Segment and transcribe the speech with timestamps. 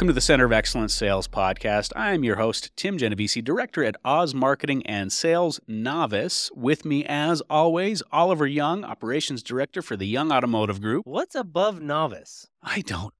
[0.00, 1.92] Welcome to the Center of Excellence Sales Podcast.
[1.94, 6.50] I am your host, Tim Genovese, Director at Oz Marketing and Sales Novice.
[6.54, 11.06] With me, as always, Oliver Young, Operations Director for the Young Automotive Group.
[11.06, 12.48] What's above novice?
[12.62, 13.12] I don't.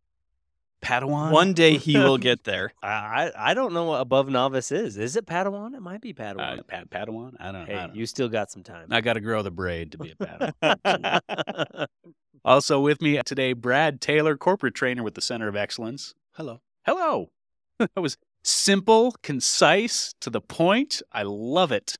[0.81, 1.33] Padawan?
[1.33, 2.73] One day he will get there.
[2.83, 4.97] I I, don't know what above novice is.
[4.97, 5.75] Is it Padawan?
[5.75, 6.61] It might be Padawan.
[6.61, 7.35] Uh, Pad- Padawan?
[7.39, 8.87] I don't, hey, I don't you still got some time.
[8.91, 11.87] I got to grow the braid to be a Padawan.
[12.43, 16.15] also with me today, Brad Taylor, Corporate Trainer with the Center of Excellence.
[16.33, 16.63] Hello.
[16.91, 17.31] Hello.
[17.79, 21.01] that was simple, concise, to the point.
[21.13, 21.97] I love it.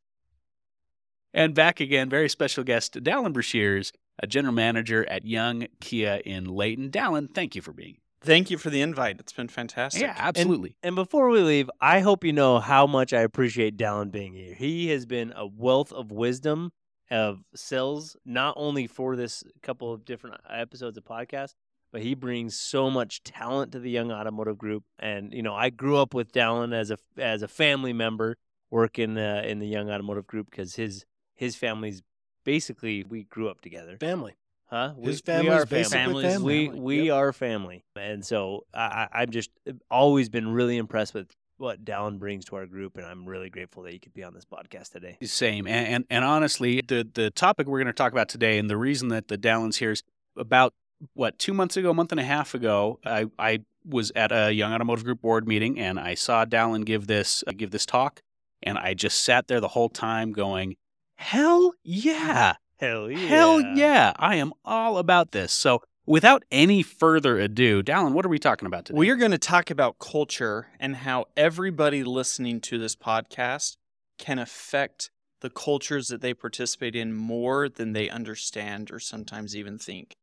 [1.33, 6.47] And back again, very special guest, Dallin Breshears, a general manager at Young Kia in
[6.47, 6.91] Layton.
[6.91, 7.99] Dallin, thank you for being.
[8.21, 9.21] Thank you for the invite.
[9.21, 10.03] It's been fantastic.
[10.03, 10.75] Yeah, absolutely.
[10.83, 14.55] and before we leave, I hope you know how much I appreciate Dallin being here.
[14.55, 16.73] He has been a wealth of wisdom
[17.13, 21.55] of sales, not only for this couple of different episodes of podcast,
[21.93, 24.85] but he brings so much talent to the young automotive group.
[24.99, 28.37] And you know, I grew up with Dallin as a as a family member
[28.71, 32.03] working uh, in the young automotive group because his his family's
[32.45, 33.97] basically we grew up together.
[33.99, 34.37] family.
[34.67, 34.95] Huh?
[35.03, 36.25] His we, family's we are basically family.
[36.25, 36.69] family.
[36.69, 37.15] We we Yep.
[37.15, 41.85] are family, and so I, I- I've just uh, always been really impressed with what
[41.85, 44.47] Dallin brings to our group, and I'm really grateful that you could be on this
[44.47, 45.19] podcast today.
[45.23, 45.67] Same.
[45.67, 48.79] And, and, and honestly, the, the topic we're going to talk about today and the
[48.79, 50.03] reason that the Dallin's here is
[50.39, 50.73] about,
[51.15, 54.53] what, two months ago, a month and a half ago, I, I was at a
[54.53, 58.23] Young Automotive Group board meeting and I saw Dallin give this, uh, give this talk.
[58.63, 60.77] And I just sat there the whole time going,
[61.17, 62.55] hell yeah.
[62.79, 63.19] Hell yeah!
[63.19, 64.13] Hell yeah.
[64.17, 65.53] I am all about this.
[65.53, 68.99] So without any further ado, Dallin, what are we talking about today?
[68.99, 73.77] We are going to talk about culture and how everybody listening to this podcast
[74.19, 79.79] can affect the cultures that they participate in more than they understand or sometimes even
[79.79, 80.15] think.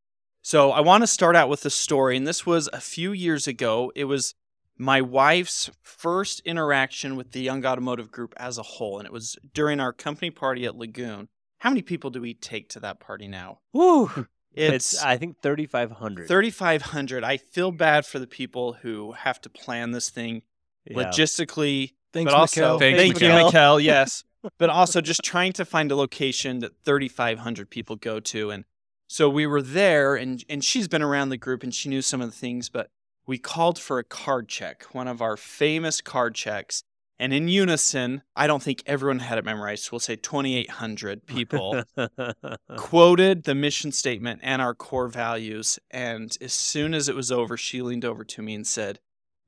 [0.47, 3.47] So, I want to start out with a story, and this was a few years
[3.47, 3.91] ago.
[3.97, 4.33] It was
[4.77, 9.35] my wife's first interaction with the Young Automotive Group as a whole, and it was
[9.53, 11.27] during our company party at Lagoon.
[11.57, 13.59] How many people do we take to that party now?
[13.73, 14.05] Woo!
[14.05, 14.21] Hmm.
[14.53, 16.29] It's, I think 3,500.
[16.29, 17.25] 3,500.
[17.25, 20.43] I feel bad for the people who have to plan this thing
[20.85, 21.09] Yeah.
[21.09, 22.79] logistically, Thanks, but also Mikkel.
[22.79, 23.51] Thanks, thank you, Mikkel.
[23.51, 24.23] Mikkel, yes,
[24.57, 28.63] but also just trying to find a location that 3,500 people go to, and
[29.07, 32.21] so we were there, and and she's been around the group and she knew some
[32.21, 32.89] of the things, but
[33.25, 36.83] we called for a card check, one of our famous card checks.
[37.19, 39.85] And in unison, I don't think everyone had it memorized.
[39.85, 41.83] So we'll say 2,800 people
[42.77, 45.79] quoted the mission statement and our core values.
[45.89, 48.99] And as soon as it was over, she leaned over to me and said,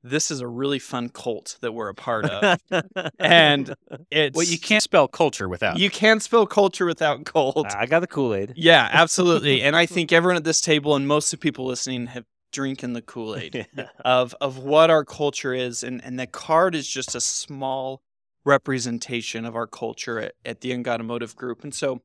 [0.02, 2.58] This is a really fun cult that we're a part of.
[3.18, 3.74] and
[4.10, 5.78] it's well, you can't spell culture without.
[5.78, 7.74] you can't spell culture without cult.
[7.74, 8.54] I got the Kool Aid.
[8.56, 9.62] Yeah, absolutely.
[9.64, 12.94] and I think everyone at this table and most of the people listening have drinking
[12.94, 13.68] the Kool-Aid
[14.04, 18.02] of of what our culture is and and the card is just a small
[18.44, 21.62] representation of our culture at, at the Young Automotive Group.
[21.62, 22.02] And so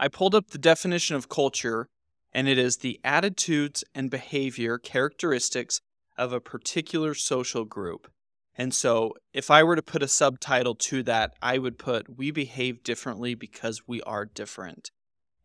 [0.00, 1.88] I pulled up the definition of culture
[2.32, 5.80] and it is the attitudes and behavior characteristics
[6.16, 8.10] of a particular social group.
[8.56, 12.30] And so if I were to put a subtitle to that, I would put we
[12.30, 14.90] behave differently because we are different.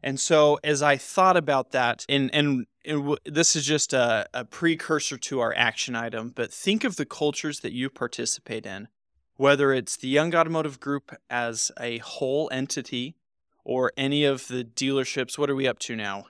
[0.03, 4.27] And so as I thought about that, and and, and w- this is just a,
[4.33, 8.89] a precursor to our action item, but think of the cultures that you participate in,
[9.35, 13.15] whether it's the Young Automotive Group as a whole entity
[13.63, 15.37] or any of the dealerships.
[15.37, 16.25] What are we up to now?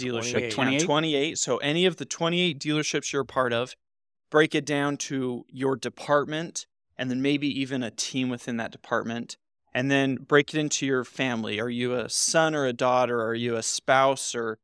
[0.00, 0.52] Dealership 28.
[0.52, 0.84] 28?
[0.84, 1.38] 28.
[1.38, 3.74] So any of the 28 dealerships you're a part of,
[4.30, 6.66] break it down to your department
[6.96, 9.36] and then maybe even a team within that department
[9.72, 11.60] and then break it into your family.
[11.60, 13.22] Are you a son or a daughter?
[13.22, 14.58] Are you a spouse or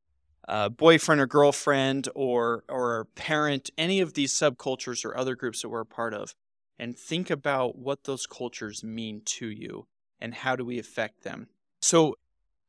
[0.49, 3.71] a boyfriend or girlfriend or or a parent?
[3.79, 6.35] Any of these subcultures or other groups that we're a part of,
[6.79, 9.87] and think about what those cultures mean to you
[10.21, 11.49] and how do we affect them.
[11.81, 12.17] So,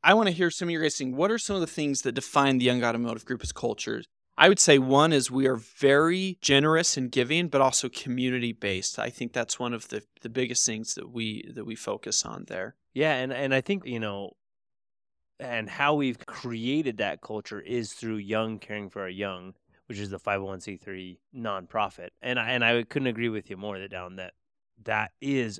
[0.07, 2.03] I want to hear some of your guys saying what are some of the things
[2.03, 4.05] that define the Young Automotive Group as cultures.
[4.37, 8.99] I would say one is we are very generous and giving, but also community based.
[8.99, 12.45] I think that's one of the, the biggest things that we that we focus on
[12.47, 12.75] there.
[12.93, 14.37] Yeah, and and I think you know,
[15.41, 19.55] and how we've created that culture is through Young Caring for Our Young,
[19.87, 22.11] which is the 501c3 nonprofit.
[22.21, 24.35] And I, and I couldn't agree with you more that down that
[24.85, 25.59] that is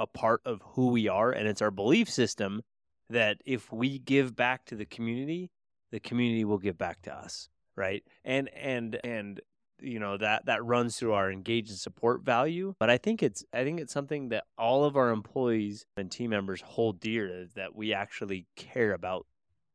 [0.00, 2.62] a part of who we are, and it's our belief system
[3.10, 5.50] that if we give back to the community,
[5.90, 8.02] the community will give back to us, right?
[8.24, 9.40] And and and
[9.82, 13.42] you know that that runs through our engage and support value but i think it's
[13.54, 17.74] i think it's something that all of our employees and team members hold dear that
[17.74, 19.26] we actually care about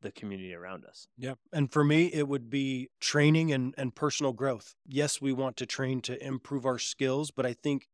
[0.05, 1.07] the community around us.
[1.17, 1.33] Yeah.
[1.51, 4.75] And for me, it would be training and, and personal growth.
[4.85, 7.87] Yes, we want to train to improve our skills, but I think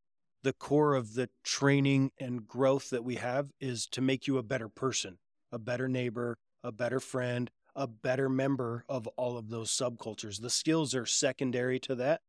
[0.44, 4.44] the core of the training and growth that we have is to make you a
[4.44, 5.20] better person,
[5.52, 10.42] a better neighbor, a better friend, a better member of all of those subcultures.
[10.42, 12.22] The skills are secondary to that,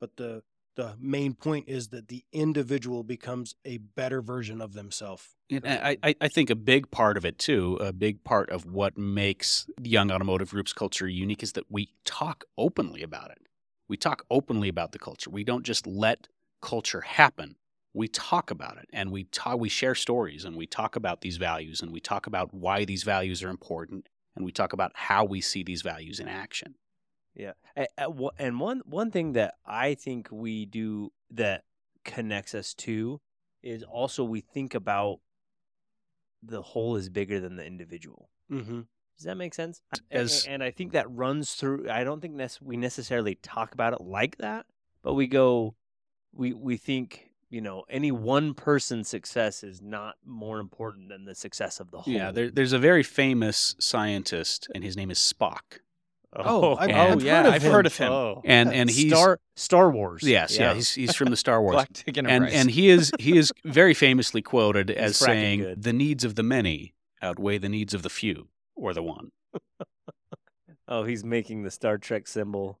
[0.00, 0.42] but the
[0.76, 5.34] the main point is that the individual becomes a better version of themselves.
[5.50, 8.98] And I, I, think a big part of it too, a big part of what
[8.98, 13.38] makes Young Automotive Group's culture unique is that we talk openly about it.
[13.88, 15.30] We talk openly about the culture.
[15.30, 16.28] We don't just let
[16.60, 17.56] culture happen.
[17.96, 21.38] We talk about it and we talk we share stories and we talk about these
[21.38, 25.24] values and we talk about why these values are important and we talk about how
[25.24, 26.74] we see these values in action.
[27.34, 31.64] Yeah, A- a- wha- and one one thing that I think we do that
[32.04, 33.20] connects us to
[33.62, 35.20] is also we think about
[36.42, 38.28] the whole is bigger than the individual.
[38.52, 38.80] Mm-hmm.
[39.16, 39.80] Does that make sense?
[40.10, 41.88] As- and I think that runs through.
[41.90, 44.66] I don't think we necessarily talk about it like that,
[45.02, 45.76] but we go,
[46.32, 51.34] we we think you know any one person's success is not more important than the
[51.34, 52.12] success of the whole.
[52.12, 55.60] Yeah, there, there's a very famous scientist and his name is Spock.
[56.38, 57.72] Oh, oh, oh I've- And- I've yeah, heard I've him.
[57.72, 58.12] heard of him.
[58.12, 58.42] Oh.
[58.44, 60.22] And and he's Star Star Wars.
[60.22, 61.72] Yes, yeah, he's he's from the Star Wars.
[61.74, 65.82] Galactic and and he is he is very famously quoted as saying good.
[65.82, 66.92] the needs of the many
[67.22, 69.30] outweigh the needs of the few or the one.
[70.88, 72.80] oh, he's making the Star Trek symbol.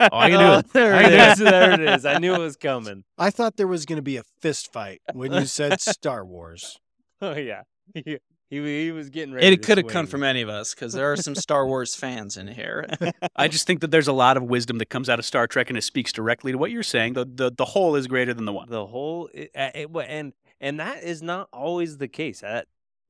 [0.00, 1.50] All I can do Oh, is there I it can do is.
[1.50, 2.06] There it is.
[2.06, 3.04] I knew it was coming.
[3.18, 6.78] I thought there was going to be a fist fight when you said Star Wars.
[7.20, 7.62] Oh yeah,
[7.94, 8.18] he
[8.48, 9.48] he, he was getting ready.
[9.48, 12.36] it could have come from any of us because there are some Star Wars fans
[12.36, 12.86] in here.
[13.34, 15.68] I just think that there's a lot of wisdom that comes out of Star Trek
[15.68, 17.14] and it speaks directly to what you're saying.
[17.14, 18.70] The the, the whole is greater than the one.
[18.70, 22.40] the whole it, uh, it, and and that is not always the case.
[22.40, 22.68] That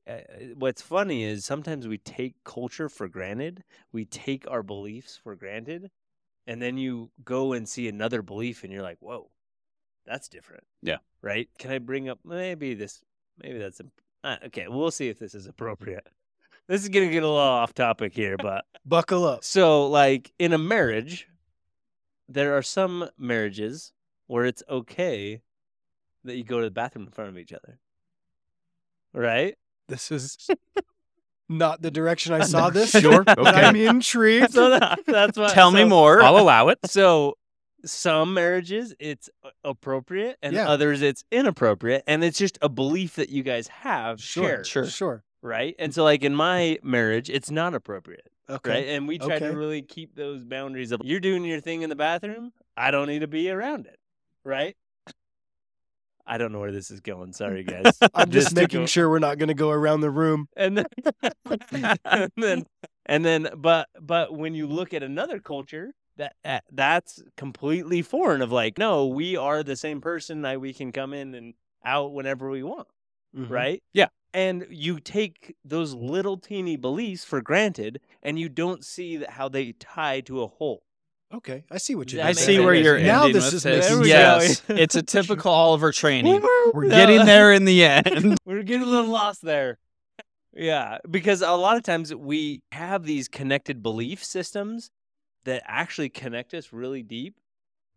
[0.09, 0.17] uh,
[0.55, 3.63] what's funny is sometimes we take culture for granted.
[3.91, 5.91] We take our beliefs for granted,
[6.47, 9.29] and then you go and see another belief, and you're like, "Whoa,
[10.05, 10.97] that's different." Yeah.
[11.21, 11.49] Right?
[11.57, 13.01] Can I bring up maybe this?
[13.41, 14.67] Maybe that's imp- uh, okay.
[14.67, 16.07] We'll see if this is appropriate.
[16.67, 19.43] This is gonna get a little off topic here, but Buckle up.
[19.43, 21.27] so, like in a marriage,
[22.27, 23.91] there are some marriages
[24.27, 25.41] where it's okay
[26.25, 27.79] that you go to the bathroom in front of each other.
[29.13, 29.55] Right?
[29.87, 30.37] This is
[31.49, 32.91] not the direction I saw this.
[32.91, 33.49] Sure, okay.
[33.49, 34.53] I'm intrigued.
[34.53, 35.51] So that, that's what.
[35.53, 36.21] Tell me more.
[36.21, 36.79] I'll allow it.
[36.85, 37.35] So,
[37.85, 39.29] some marriages it's
[39.63, 40.69] appropriate, and Yeah.
[40.69, 44.85] others it's inappropriate, and it's just a belief that you guys have Sure, shared, sure.
[44.85, 45.23] sure.
[45.41, 45.75] right?
[45.79, 48.27] And so, like in my marriage, it's not appropriate.
[48.49, 48.69] Okay.
[48.71, 48.87] right?
[48.89, 49.47] And we try Okay.
[49.47, 52.51] to really keep those boundaries of you're doing your thing in the bathroom.
[52.75, 53.99] I don't need to be around it,
[54.43, 54.75] right?
[56.29, 57.33] I don't know where this is going.
[57.41, 57.97] Sorry, guys.
[58.13, 60.47] I'm just to making go- sure we're not going to go around the room.
[60.55, 60.85] And then,
[62.05, 62.65] and then,
[63.05, 68.41] and then, but but when you look at another culture, that that's completely foreign.
[68.41, 70.41] Of like, no, we are the same person.
[70.41, 71.53] Like, we can come in and
[71.83, 72.87] out whenever we want
[73.35, 73.49] Mhm.
[73.49, 73.83] right?
[73.93, 74.07] Yeah.
[74.33, 79.49] And you take those little teeny beliefs for granted, and you don't see that how
[79.49, 80.83] they tie to a whole.
[81.33, 81.63] Okay.
[81.69, 83.89] I see what you're that I see where you're Now this is this.
[83.89, 86.41] making yes, it's a typical Oliver training.
[86.73, 88.37] We're getting there in the end.
[88.45, 89.77] We're getting a little lost there.
[90.53, 94.89] Yeah, because a lot of times we have these connected belief systems
[95.43, 97.35] that actually connect us really deep,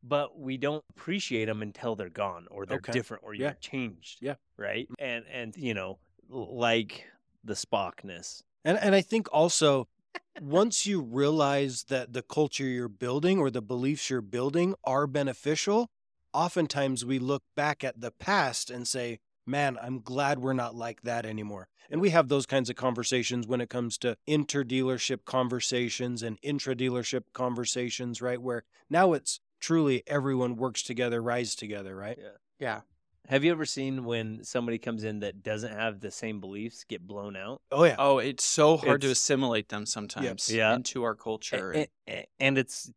[0.02, 2.92] but we don't appreciate them until they're gone or they're Okay.
[2.92, 3.54] different or you're Yeah.
[3.60, 4.18] changed.
[4.20, 4.34] Yeah.
[4.58, 4.86] Right.
[4.98, 5.98] And and you know,
[6.28, 7.06] like
[7.42, 8.42] the Spockness.
[8.64, 9.88] And and I think also
[10.40, 15.90] once you realize that the culture you're building or the beliefs you're building are beneficial,
[16.32, 21.02] oftentimes we look back at the past and say, "Man, I'm glad we're not like
[21.02, 26.22] that anymore." And we have those kinds of conversations when it comes to inter-dealership conversations
[26.22, 28.40] and intra-dealership conversations, right?
[28.40, 32.18] Where now it's truly everyone works together, rise together, right?
[32.58, 32.80] Yeah.
[33.28, 37.06] Have you ever seen when somebody comes in that doesn't have the same beliefs get
[37.06, 37.60] blown out?
[37.70, 37.94] Oh yeah.
[37.98, 40.74] Oh, it's so hard to assimilate them sometimes Yeah.
[40.74, 41.72] into our culture.
[41.74, 42.90] a- a- and it's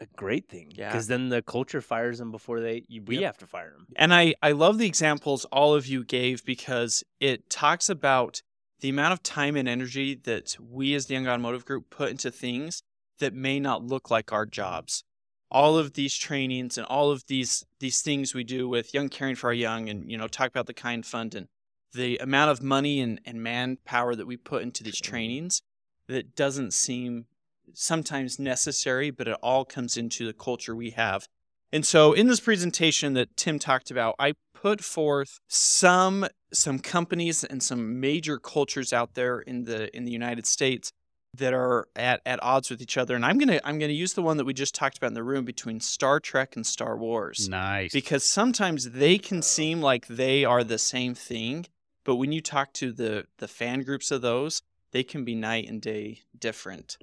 [0.00, 0.88] a great thing Yeah.
[0.90, 3.24] because then the culture fires them before they you, we Yep.
[3.24, 3.86] have to fire them.
[3.96, 8.42] And I, I love the examples all of you gave because it talks about
[8.80, 12.30] the amount of time and energy that we as the Young Automotive Group put into
[12.30, 12.82] things
[13.18, 15.04] that may not look like our jobs.
[15.50, 19.36] All of these trainings and all of these these things we do with Young Caring
[19.36, 21.48] for Our Young and you know talk about the kind fund and
[21.94, 25.62] the amount of money and, and manpower that we put into these trainings
[26.08, 27.26] that doesn't seem
[27.72, 31.28] sometimes necessary, but it all comes into the culture we have.
[31.72, 37.42] And so in this presentation that Tim talked about, I put forth some some companies
[37.42, 40.92] and some major cultures out there in the in the United States
[41.38, 43.14] that are at, at odds with each other.
[43.14, 45.22] And I'm gonna I'm gonna use the one that we just talked about in the
[45.22, 47.48] room between Star Trek and Star Wars.
[47.48, 47.92] Nice.
[47.92, 51.66] Because sometimes they can seem like they are the same thing,
[52.04, 54.62] but when you talk to the the fan groups of those,
[54.92, 56.98] they can be night and day different.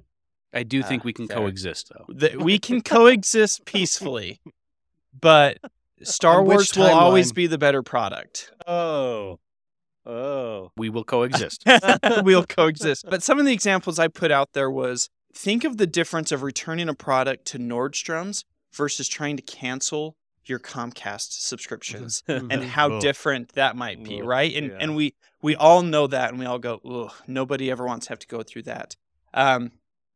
[0.54, 2.04] I do think Ah, we can coexist, though.
[2.12, 4.38] That we can coexist peacefully,
[5.18, 5.58] but
[6.02, 8.50] Star Wars will always be the better product.
[8.66, 9.38] Oh.
[10.04, 10.70] Oh.
[10.76, 11.64] We will coexist.
[12.22, 13.04] we'll coexist.
[13.08, 16.42] But some of the examples I put out there was think of the difference of
[16.42, 23.52] returning a product to Nordstrom's versus trying to cancel your Comcast subscriptions and how different
[23.52, 24.54] that might be, right?
[24.54, 24.78] And yeah.
[24.80, 28.10] and we we all know that and we all go, Ugh, nobody ever wants to
[28.10, 28.96] have to go through that.
[29.34, 29.72] Um,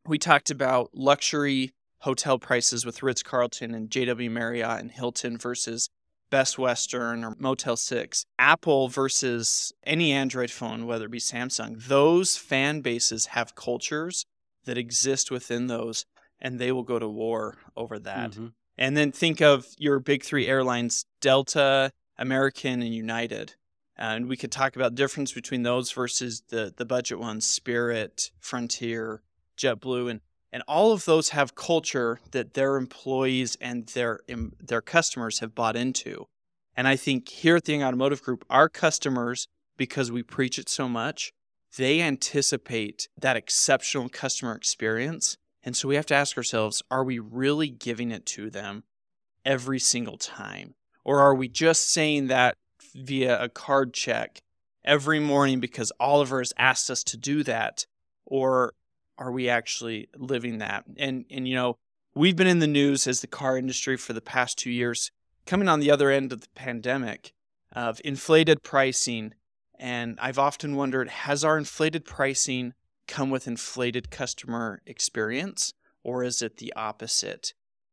[0.06, 5.90] we talked about luxury hotel prices with Ritz Carlton and JW Marriott and Hilton versus
[6.30, 12.36] Best Western or Motel 6, Apple versus any Android phone, whether it be Samsung, those
[12.36, 14.24] fan bases have cultures
[14.64, 16.04] that exist within those,
[16.40, 18.32] and they will go to war over that.
[18.32, 18.52] Mhm.
[18.76, 23.54] And then think of your big three airlines Delta, American, and United.
[23.96, 28.30] And we could talk about the difference between those versus the, the budget ones Spirit,
[28.38, 29.22] Frontier,
[29.56, 30.20] JetBlue, and
[30.52, 34.20] and all of those have culture that their employees and their
[34.60, 36.26] their customers have bought into.
[36.76, 40.68] And I think here at the Young Automotive Group, our customers, because we preach it
[40.68, 41.32] so much,
[41.76, 45.36] they anticipate that exceptional customer experience.
[45.62, 48.84] And so we have to ask ourselves, are we really giving it to them
[49.44, 50.74] every single time?
[51.04, 52.54] Or are we just saying that
[52.94, 54.40] via a card check
[54.84, 57.86] every morning because Oliver has asked us to do that?
[58.24, 58.74] Or
[59.18, 60.84] are we actually living that?
[60.96, 61.76] And and you know,
[62.14, 65.10] we've been in the news as the car industry for the past 2 years
[65.46, 67.32] coming on the other end of the pandemic
[67.72, 69.34] of inflated pricing
[69.78, 72.74] and I've often wondered has our inflated pricing
[73.06, 77.52] come with inflated customer experience or is it the opposite?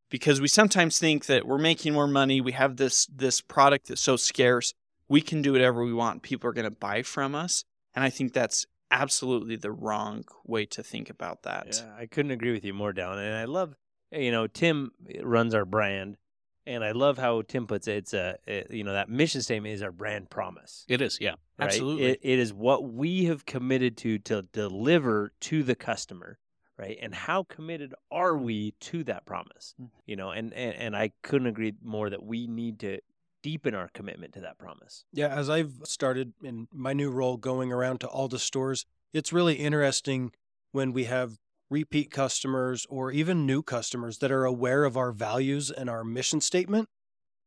[0.10, 4.02] Because we sometimes think that we're making more money, we have this this product that's
[4.02, 4.74] so scarce,
[5.08, 7.66] we can do whatever we want, people are going to buy from us,
[7.96, 11.68] and I think that's absolutely the wrong way to think about that.
[11.82, 13.18] Yeah, I couldn't agree with you more, Down.
[13.18, 13.76] And I love,
[14.12, 16.18] you know, Tim runs our brand,
[16.66, 17.98] and I love how Tim puts it.
[17.98, 20.86] It's a, it- you know, that mission statement is our brand promise.
[20.88, 21.32] it is, yeah.
[21.58, 21.68] right?
[21.68, 22.06] Absolutely.
[22.06, 26.38] It, it is what we have committed to to deliver to the customer,
[26.78, 26.98] right?
[27.02, 29.76] And how committed are we to that promise?
[29.82, 29.90] Mm.
[30.06, 33.00] You know, and, and and I couldn't agree more that we need to
[33.44, 35.06] deepen our commitment to that promise.
[35.14, 39.32] Yeah, as I've started in my new role going around to all the stores, it's
[39.32, 40.32] really interesting
[40.72, 41.38] when we have
[41.70, 46.42] repeat customers or even new customers that are aware of our values and our mission
[46.42, 46.90] statement.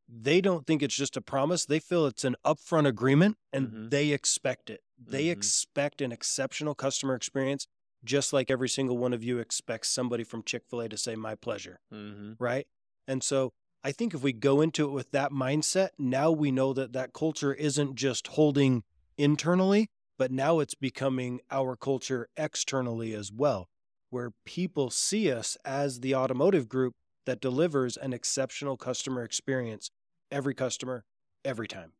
[0.09, 1.67] They don't think it's just a promise.
[1.67, 3.91] They feel it's an upfront agreement and Mhm.
[3.91, 4.83] they expect it.
[4.97, 5.33] They Mhm.
[5.33, 7.67] expect an exceptional customer experience,
[8.05, 11.17] just like every single one of you expects somebody from Chick fil A to say,
[11.17, 12.35] My pleasure Mm-hmm.
[12.39, 12.69] right?
[13.09, 13.53] And so
[13.87, 17.13] I think if we go into it with that mindset, now we know that that
[17.13, 18.83] culture isn't just holding
[19.17, 23.69] internally, but now it's becoming our culture externally as well,
[24.11, 26.95] where people see us as the automotive group
[27.27, 29.93] that delivers an exceptional customer experience
[30.33, 31.05] every customer,
[31.45, 31.93] every time,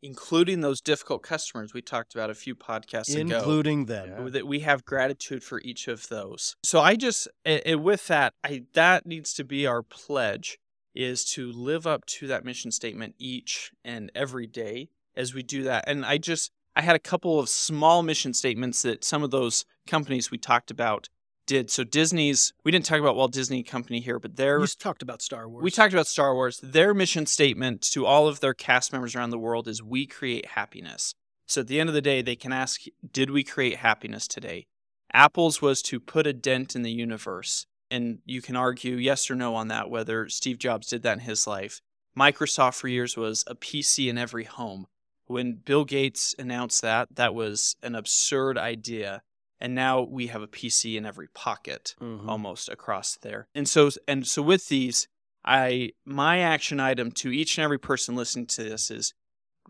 [0.00, 3.38] Including those difficult customers we talked about a few podcasts ago.
[3.38, 4.08] including them.
[4.08, 4.30] Yeah.
[4.30, 6.54] that we have gratitude for each of those.
[6.62, 10.60] So I just eh, with that, I that needs to be our pledge
[10.94, 15.62] is to live up to that mission statement each and every day as we do
[15.64, 15.84] that.
[15.86, 19.64] And I just I had a couple of small mission statements that some of those
[19.86, 21.08] companies we talked about
[21.46, 21.70] did.
[21.70, 25.20] So Disney's we didn't talk about Walt Disney Company here, but their We talked about
[25.20, 25.64] Star Wars.
[25.64, 26.60] we talked about Star Wars.
[26.62, 30.46] Their mission statement to all of their cast members around the world is we create
[30.46, 31.14] happiness.
[31.46, 34.66] So at the end of the day, they can ask, did we create happiness today?
[35.12, 37.66] Apple's was to put a dent in the universe.
[37.90, 41.20] And you can argue yes or no on that, whether Steve Jobs did that in
[41.20, 41.80] his life.
[42.16, 44.86] Microsoft for years was a PC in every home.
[45.26, 49.22] When Bill Gates announced that, that was an absurd idea.
[49.60, 52.28] And now we have a PC in every pocket Mhm.
[52.28, 53.48] almost across there.
[53.54, 55.08] And so and so with these,
[55.44, 59.14] I my action item to each and every person listening to this is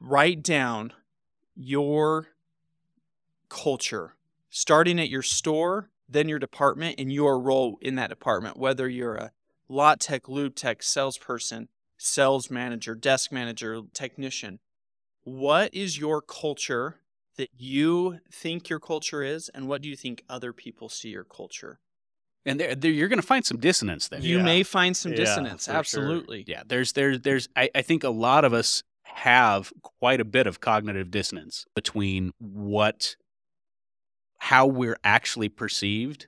[0.01, 0.93] write down
[1.55, 2.29] your
[3.49, 4.15] culture,
[4.51, 9.17] starting at your store, then your department, and your role in that department, whether you're
[9.17, 9.33] a
[9.69, 14.61] lot tech, lube tech, salesperson, sales manager, desk manager, technician.
[15.25, 17.01] What is your culture
[17.37, 21.25] that you think your culture is, and what do you think other people see your
[21.25, 21.81] culture?
[22.47, 24.21] And there, there, you're going to find some dissonance there.
[24.21, 24.45] You Yeah.
[24.45, 25.65] may find some Yeah, dissonance.
[25.67, 25.75] sure.
[25.75, 26.45] Absolutely.
[26.47, 30.47] Yeah, there's there's there's I, I think a lot of us have quite a bit
[30.47, 33.17] of cognitive dissonance between what
[34.39, 36.27] how we're actually perceived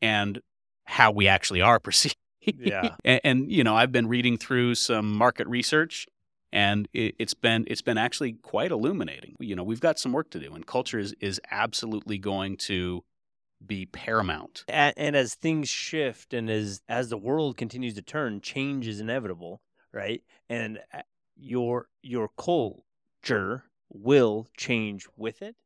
[0.00, 0.40] and
[0.84, 2.16] how we actually are perceived.
[2.44, 2.96] Yeah.
[3.04, 6.06] and, and, you know, I've been reading through some market research
[6.52, 9.36] and it, it's been it's been actually quite illuminating.
[9.40, 13.04] You know, we've got some work to do and culture is is absolutely going to
[13.64, 14.64] be paramount.
[14.68, 19.00] And, and as things shift and as as the world continues to turn, change is
[19.00, 20.22] inevitable, right?
[20.48, 21.02] And uh,
[21.36, 25.56] your your culture will change with it,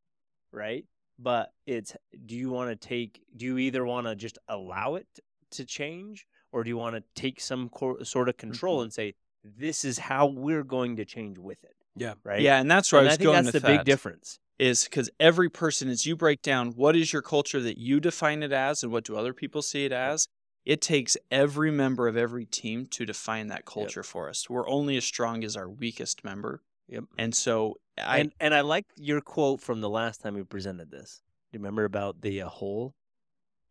[0.52, 0.84] right?
[1.18, 1.96] But it's
[2.26, 5.06] do you want to take do you either want to just allow it
[5.52, 8.82] to change or do you want to take some cor- sort of control Mm-hmm.
[8.84, 12.14] and say this is how we're going to change with it, Yeah.
[12.24, 12.40] right?
[12.40, 14.38] Yeah, and that's where and I I was think going that's the big difference.
[14.58, 18.42] is because every person, as you break down what is your culture that you define
[18.42, 20.28] it as and what do other people see it as,
[20.64, 24.50] it takes every member of every team to define that culture for us.
[24.50, 26.60] We're only as strong as our weakest member.
[26.88, 27.04] Yep.
[27.18, 30.90] And so I and and I like your quote from the last time we presented
[30.90, 31.22] this.
[31.50, 32.94] Do you remember about the uh, hole?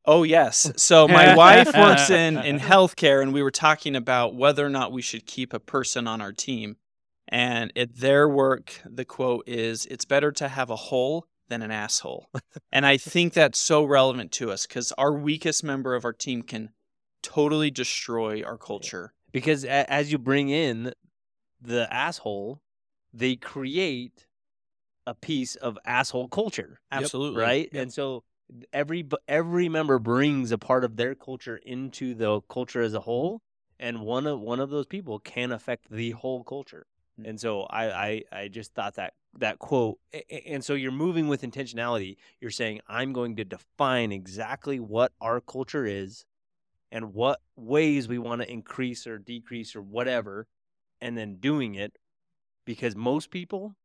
[0.06, 0.72] Oh yes.
[0.78, 4.92] So my wife works in in healthcare, and we were talking about whether or not
[4.92, 6.78] we should keep a person on our team.
[7.28, 11.72] And at their work, the quote is, "It's better to have a hole than an
[11.72, 12.30] asshole."
[12.72, 16.44] and I think that's so relevant to us because our weakest member of our team
[16.44, 16.70] can
[17.24, 19.14] totally destroy our culture.
[19.32, 20.94] Because a- as you bring in
[21.60, 22.62] the asshole,
[23.16, 24.28] they create
[25.08, 27.42] a piece of asshole culture, Absolutely.
[27.42, 27.70] right?
[27.72, 27.82] Yep.
[27.82, 28.24] And so
[28.74, 33.42] every every member brings a part of their culture into the culture as a whole,
[33.80, 36.86] and one of one of those people can affect the whole culture.
[37.20, 37.30] Mm.
[37.30, 40.92] And so I, I I just thought that that quote, a- a- and so you're
[40.92, 42.18] moving with intentionality.
[42.40, 46.26] You're saying I'm going to define exactly what our culture is,
[46.92, 50.48] and what ways we want to increase or decrease or whatever,
[51.02, 51.98] and then doing it,
[52.66, 53.76] because most people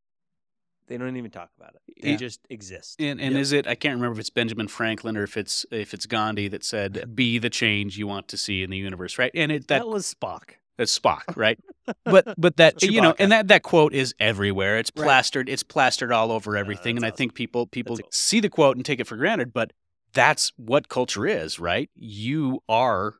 [0.86, 2.02] they don't even talk about it.
[2.02, 2.16] They Yeah.
[2.16, 3.00] just exist.
[3.00, 3.40] And, and Yep.
[3.40, 3.66] is it?
[3.68, 7.14] I can't remember if it's Benjamin Franklin or if it's if it's Gandhi that said,
[7.14, 9.30] "Be the change you want to see in the universe." Right?
[9.34, 10.54] And it that that was Spock.
[10.76, 11.58] that's Spock, right?
[12.04, 14.78] but but that you know, and that that quote is everywhere.
[14.78, 15.04] It's Right.
[15.04, 15.48] plastered.
[15.48, 16.96] It's plastered all over everything.
[16.96, 19.52] and that's I think people people That's see the quote and take it for granted,
[19.52, 19.72] but
[20.12, 21.88] that's what culture is, right?
[21.94, 23.14] You are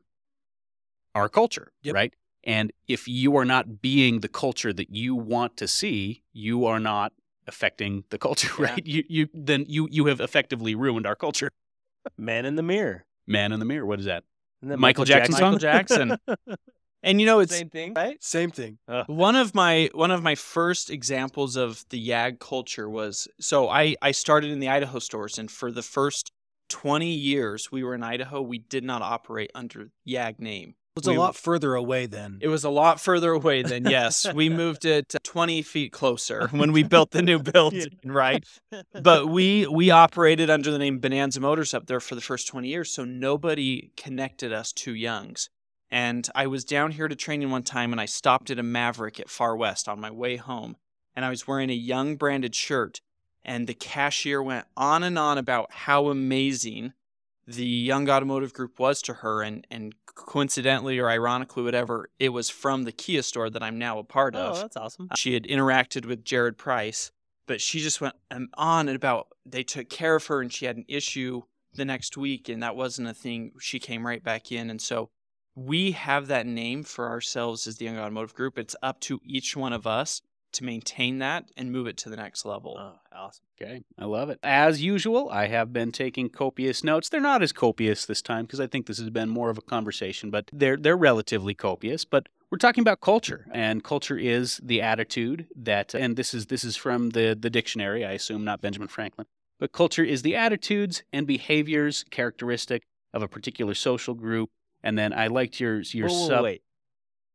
[1.15, 1.95] our culture, Yep.
[1.95, 2.13] right?
[2.43, 6.79] And if you are not being the culture that you want to see, you are
[6.79, 7.13] not
[7.47, 8.71] affecting the culture, Yeah.
[8.71, 8.85] right?
[8.85, 11.51] You you then you you have effectively ruined our culture.
[12.17, 13.05] Man in the mirror.
[13.27, 13.85] Man in the mirror.
[13.85, 14.23] What is that?
[14.61, 15.41] Isn't that Michael Jackson song?
[15.53, 16.17] Michael Jackson.
[17.03, 18.23] And you know, it's Same thing, right?
[18.23, 18.77] Same thing.
[19.07, 23.95] one of my one of my first examples of the YAG culture was so I
[24.03, 26.31] I started in the Idaho stores and for the first
[26.69, 30.75] 20 years we were in Idaho we did not operate under YAG name.
[30.95, 32.39] It was We- a lot further away then.
[32.41, 34.25] It was a lot further away than yes.
[34.33, 38.45] we moved it 20 feet closer when we built the new building, right?
[39.01, 42.67] But we we operated under the name Bonanza Motors up there for the first 20
[42.67, 45.49] years, so nobody connected us to Youngs.
[45.89, 49.17] And I was down here to training one time and I stopped at a Maverick
[49.19, 50.75] at Farr West on my way home.
[51.15, 53.01] And I was wearing a Young branded shirt.
[53.43, 56.93] And the cashier went on and on about how amazing
[57.47, 59.41] the Young Automotive Group was to her.
[59.41, 63.99] And, and coincidentally or ironically, whatever, it was from the Kia store that I'm now
[63.99, 64.57] a part of.
[64.57, 65.09] Oh, that's awesome.
[65.15, 67.11] She had interacted with Jared Price,
[67.47, 70.65] but she just went um, on and about they took care of her and she
[70.65, 71.41] had an issue
[71.73, 73.53] the next week and that wasn't a thing.
[73.59, 74.69] She came right back in.
[74.69, 75.09] And so
[75.55, 78.57] we have that name for ourselves as the Young Automotive Group.
[78.57, 80.21] It's up to each one of us
[80.53, 82.77] to maintain that and move it to the next level.
[82.79, 83.43] Oh, awesome.
[83.61, 84.39] Okay, I love it.
[84.43, 87.09] As usual, I have been taking copious notes.
[87.09, 89.61] They're not as copious this time because I think this has been more of a
[89.61, 92.05] conversation, but they're they're relatively copious.
[92.05, 96.63] But we're talking about culture, and culture is the attitude that, and this is this
[96.63, 99.27] is from the the dictionary, I assume, not Benjamin Franklin.
[99.59, 102.81] But culture is the attitudes and behaviors characteristic
[103.13, 104.49] of a particular social group.
[104.83, 106.43] And then I liked your your Whoa, whoa, sub.
[106.43, 106.63] wait.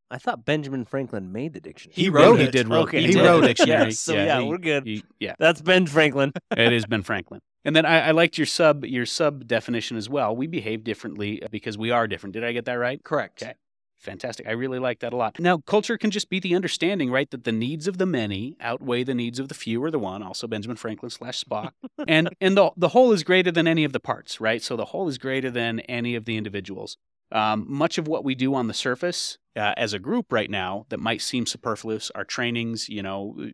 [0.09, 1.93] I thought Benjamin Franklin made the dictionary.
[1.95, 2.51] He No, wrote he it.
[2.51, 2.87] did wrote.
[2.87, 3.01] Okay.
[3.01, 3.85] He, He did wrote it, dictionary.
[3.87, 3.99] yes.
[3.99, 4.85] So, yeah, he- we're good.
[4.85, 5.35] he- yeah.
[5.39, 6.31] That's Ben Franklin.
[6.57, 7.41] it is Ben Franklin.
[7.65, 10.33] And then I, I liked your sub your sub definition as well.
[10.35, 12.33] We behave differently uh, because we are different.
[12.33, 13.03] Did I get that right?
[13.03, 13.43] Correct.
[13.43, 13.53] Okay.
[13.99, 14.47] Fantastic.
[14.47, 15.39] I really like that a lot.
[15.39, 19.03] Now, culture can just be the understanding, right, that the needs of the many outweigh
[19.03, 20.21] the needs of the few or the one.
[20.21, 21.71] Also, Benjamin Franklin slash Spock.
[22.07, 24.61] and and the the whole is greater than any of the parts, right?
[24.61, 26.95] So the whole is greater than any of the individuals.
[27.31, 30.85] Um, much of what we do on the surface uh, as a group right now
[30.89, 33.51] that might seem superfluous, our trainings, you know,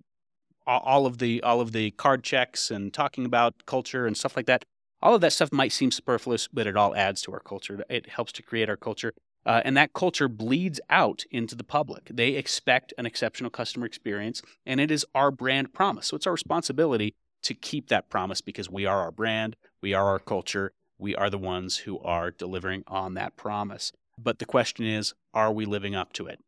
[0.66, 4.46] all, of the all of the card checks and talking about culture and stuff like
[4.46, 4.64] that.
[5.02, 7.84] All of that stuff might seem superfluous, but it all adds to our culture.
[7.90, 9.14] It helps to create our culture.
[9.46, 12.10] Uh, and that culture bleeds out into the public.
[12.14, 16.08] They expect an exceptional customer experience, and it is our brand promise.
[16.08, 20.06] So it's our responsibility to keep that promise because we are our brand, we are
[20.06, 20.72] our culture,
[21.04, 23.92] we are the ones who are delivering on that promise.
[24.18, 26.40] But the question is, are we living up to it?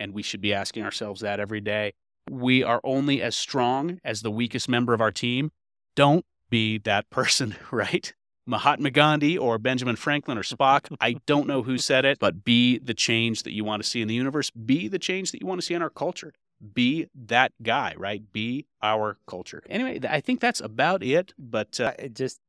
[0.00, 1.92] And we should be asking ourselves that every day.
[2.28, 5.52] We are only as strong as the weakest member of our team.
[5.94, 8.12] Don't be that person, right?
[8.46, 10.92] Mahatma Gandhi or Benjamin Franklin or Spock.
[11.00, 14.02] I don't know who said it, but be the change that you want to see
[14.02, 14.50] in the universe.
[14.50, 16.32] Be the change that you want to see in our culture.
[16.74, 18.22] Be that guy, right?
[18.32, 19.62] Be our culture.
[19.70, 21.32] Anyway, I think that's about it.
[21.38, 22.40] But uh, just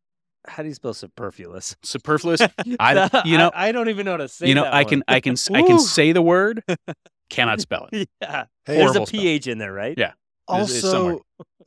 [0.47, 1.75] how do you spell superfluous?
[1.83, 2.41] superfluous.
[2.79, 4.47] I, you know, I, I don't even know how to say.
[4.47, 4.89] you know, that I one.
[4.89, 6.63] can, I can, I can say the word,
[7.29, 8.09] cannot spell it.
[8.21, 9.21] yeah, Hey, there's a Horrible spell.
[9.21, 9.97] ph in there, right?
[9.97, 10.13] Yeah.
[10.49, 11.21] It's- it's also,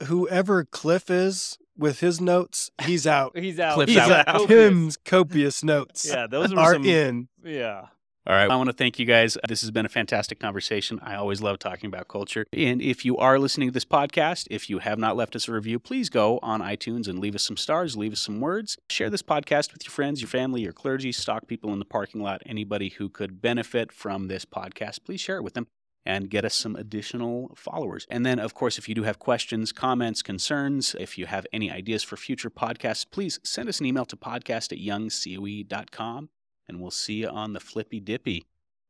[0.05, 3.37] whoever Cliff is with his notes, he's out.
[3.39, 3.75] He's out.
[3.75, 4.27] Cliff's He's out.
[4.27, 4.47] Copious.
[4.49, 6.85] Tim's copious notes Yeah, those were are some.
[6.85, 7.29] in.
[7.45, 7.87] Yeah.
[8.27, 8.51] All right.
[8.51, 9.37] I want to thank you guys.
[9.47, 10.99] This has been a fantastic conversation.
[11.03, 12.47] I always love talking about culture.
[12.55, 15.53] And if you are listening to this podcast, if you have not left us a
[15.53, 18.79] review, please go on iTunes and leave us some stars, leave us some words.
[18.89, 22.23] Share this podcast with your friends, your family, your clergy, stock people in the parking
[22.23, 25.05] lot, anybody who could benefit from this podcast.
[25.05, 25.67] Please share it with them
[26.07, 28.07] and get us some additional followers.
[28.09, 31.71] And then, of course, if you do have questions, comments, concerns, if you have any
[31.71, 36.31] ideas for future podcasts, please send us an email to podcast at youngcoe.com
[36.69, 38.45] and we'll see you on the flippy dippy.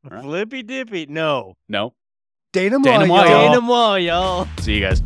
[0.05, 0.25] All right.
[0.25, 1.07] Flippy dippy.
[1.07, 1.57] No.
[1.69, 1.95] No?
[2.53, 3.09] Dana Dana Moyo.
[3.09, 3.25] Moyo.
[3.25, 4.49] Dana Moyo, y'all.
[4.61, 5.03] See you guys.